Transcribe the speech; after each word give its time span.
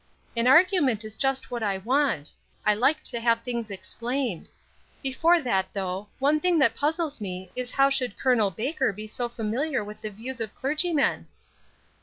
"An 0.35 0.47
argument 0.47 1.03
is 1.05 1.15
just 1.15 1.51
what 1.51 1.61
I 1.61 1.77
want; 1.77 2.31
I 2.65 2.73
like 2.73 3.03
to 3.03 3.19
have 3.19 3.43
things 3.43 3.69
explained. 3.69 4.49
Before 5.03 5.39
that, 5.39 5.67
though, 5.73 6.07
one 6.17 6.39
thing 6.39 6.57
that 6.57 6.75
puzzles 6.75 7.21
me 7.21 7.51
is 7.55 7.69
how 7.73 7.91
should 7.91 8.17
Col. 8.17 8.49
Baker 8.49 8.91
be 8.91 9.05
so 9.05 9.29
familiar 9.29 9.83
with 9.83 10.01
the 10.01 10.09
views 10.09 10.41
of 10.41 10.55
clergymen?" 10.55 11.27